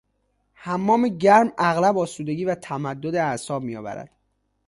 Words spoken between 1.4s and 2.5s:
اغلب آسودگی